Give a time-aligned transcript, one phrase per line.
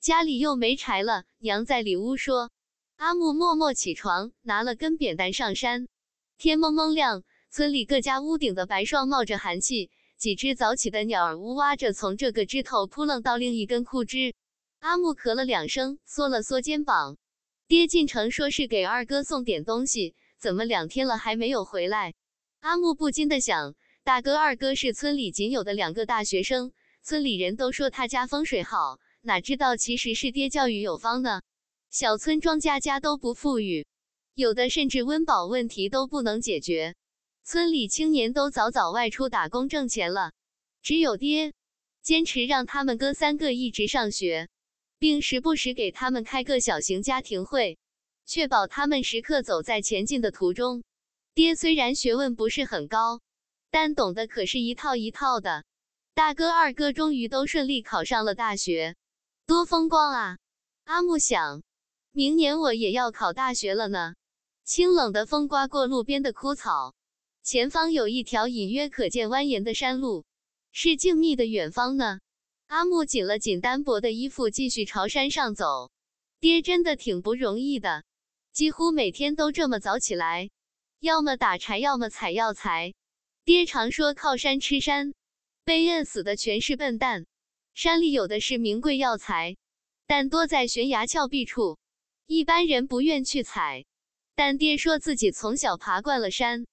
[0.00, 1.24] 家里又没柴了。
[1.38, 2.50] 娘在里屋说。
[2.96, 5.88] 阿木默默起床，拿了根扁担上山。
[6.38, 9.90] 天蒙蒙亮，村里各家屋顶的白霜冒着寒气。
[10.18, 14.34] 几只早起的鸟儿呜哇着从这个枝头扑棱到另一根枯枝。
[14.78, 17.16] 阿木咳了两声，缩了缩肩膀。
[17.68, 22.14] 爹进城说是给二哥送点东西，怎么两天了还没有回来？
[22.60, 23.74] 阿木不禁的想，
[24.04, 26.72] 大哥二哥是村里仅有的两个大学生，
[27.02, 31.42] 村里人都说他家风水好，哪知道其实是爹教育有方呢？
[31.90, 33.86] 小村庄家家都不富裕，
[34.34, 36.94] 有的甚至温饱问题都不能解决。
[37.44, 40.32] 村里青年都早早外出打工挣钱了，
[40.82, 41.52] 只有爹
[42.00, 44.48] 坚持让他们哥三个一直上学，
[44.98, 47.78] 并时不时给他们开个小型家庭会，
[48.24, 50.82] 确保他们时刻走在前进的途中。
[51.34, 53.20] 爹虽然学问不是很高，
[53.70, 55.64] 但懂得可是一套一套的。
[56.14, 58.96] 大哥二哥终于都顺利考上了大学，
[59.50, 60.38] 多风光啊！
[60.84, 61.64] 阿木想，
[62.12, 64.14] 明年我也要考大学了呢。
[64.62, 66.94] 清冷的风刮过路边的枯草。
[67.42, 70.24] 前方有一条隐约可见蜿蜒的山路，
[70.70, 72.20] 是静谧的远方呢。
[72.68, 75.90] 阿木紧了紧单薄的衣服，继续朝山上走。
[76.38, 78.04] 爹真的挺不容易的，
[78.52, 80.48] 几乎每天都这么早起来，
[81.00, 82.94] 要么打柴，要么采药材。
[83.44, 85.12] 爹常说靠山吃山，
[85.64, 87.26] 被饿死的全是笨蛋。
[87.74, 89.56] 山里有的是名贵药材，
[90.06, 91.78] 但多在悬崖峭壁处，
[92.26, 93.84] 一般人不愿去采。
[94.34, 96.66] 但爹说自己从小爬惯了山。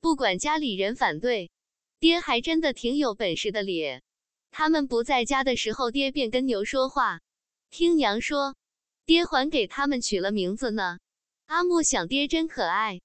[0.00, 1.50] 不管家里人反对，
[1.98, 4.02] 爹还真的挺有本事的咧。
[4.50, 7.20] 他们不在家的时候，爹便跟牛说话。
[7.70, 8.54] 听娘说，
[9.06, 10.98] 爹还给他们取了名字呢。
[11.46, 13.00] 阿木想，爹真可爱，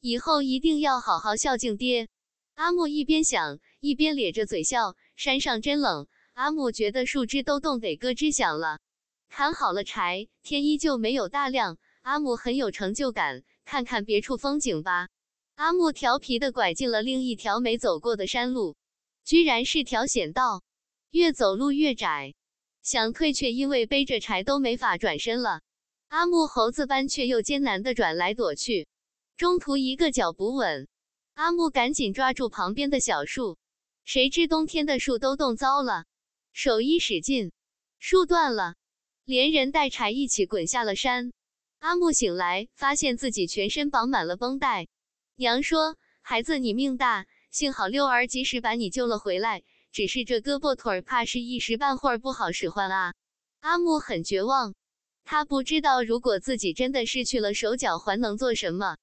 [0.00, 2.08] 以后一定要好好孝敬爹。
[2.54, 4.96] 阿木一边想，一边咧着嘴笑。
[5.16, 8.80] 山上真冷，阿木觉得树枝都冻得咯吱响了。
[9.28, 11.78] 砍好了柴，天依旧没有大亮。
[12.02, 15.08] 阿木很有成就感，看看别处风景吧。
[15.54, 18.76] 阿木调皮的拐进了另一条没走过的山路，
[19.24, 20.64] 居然是条险道，
[21.10, 22.34] 越走路越窄，
[22.82, 25.62] 想退却因为背着柴都没法转身了。
[26.08, 28.88] 阿木猴子般却又艰难的转来躲去，
[29.36, 30.88] 中途一个脚不稳，
[31.34, 33.56] 阿木赶紧抓住旁边的小树，
[34.04, 36.04] 谁知冬天的树都冻糟了，
[36.54, 37.50] 手一使劲，
[37.98, 38.76] 树断了，
[39.24, 41.32] 连人带柴一起滚下了山。
[41.80, 44.86] 阿木醒来，发现自己全身绑满了绷带。
[45.34, 49.64] 娘说：“孩子，你命大，幸好六儿及时把你救了回来。
[49.90, 53.14] 只是这胳膊腿儿，怕是一时半会儿不好使唤啊。”
[53.58, 54.76] 阿木很绝望，
[55.24, 58.96] 他不知道如果自己真的失去了手脚，还能做什么。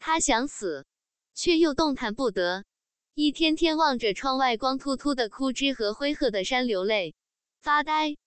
[0.00, 0.84] 他想死，
[1.34, 2.64] 却又动弹不得，
[3.18, 7.14] 一天天望着窗外光秃秃的枯枝和灰褐的山流泪
[7.62, 8.18] 发呆。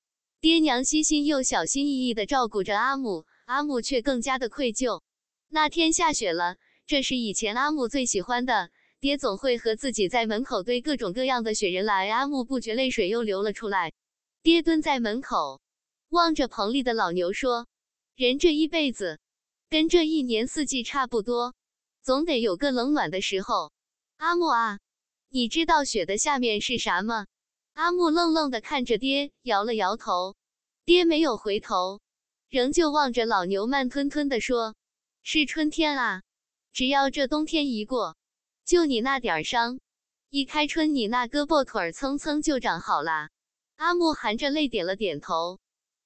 [0.42, 5.04] 爹娘悉心又小心翼翼地照顾着阿木，阿木却更加的愧疚。
[5.48, 6.56] 那天下雪了。
[6.88, 12.10] 这是以前阿木最喜欢的，爹总会和自己在门口堆各种各样的雪人来。
[12.10, 13.94] 阿木不觉泪水又流了出来。
[14.42, 15.62] 爹蹲在门口，
[16.10, 17.68] 望着棚里的老牛说
[18.18, 19.20] ：“人这一辈子，
[19.70, 21.54] 跟这一年四季差不多，
[22.02, 23.72] 总得有个冷暖的时候。”
[24.19, 24.80] 阿木啊，
[25.30, 27.25] 你知道雪的下面是啥吗？
[27.72, 30.35] 阿木愣愣的看着爹，摇了摇头。
[30.84, 32.02] 爹没有回头，
[32.50, 34.75] 仍旧望着老牛，慢吞吞的说
[35.24, 36.22] ：“是春天啊。”
[36.74, 38.18] 只要这冬天一过，
[38.66, 39.79] 就你那点伤，
[40.29, 43.29] 一开春你那胳膊腿儿蹭蹭就长好啦。
[43.78, 45.59] 阿木含着泪点了点头。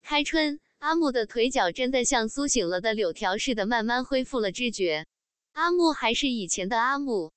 [0.04, 5.08] 开春，阿木的腿脚真的像苏醒了的柳条似的，慢慢恢复了知觉。
[5.54, 7.32] 阿木还是以前的阿木，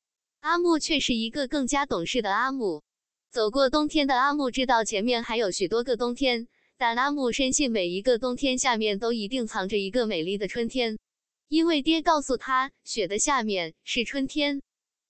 [0.47, 2.84] 阿木却是一个更加懂事的阿木。
[3.33, 6.47] 走过冬天的阿木知道前面还有许多个冬天，
[6.79, 11.01] 但阿木深信每一个冬天下面都一定藏着一个美丽的春天。
[11.49, 14.62] 因为爹告诉他，雪的下面是春天。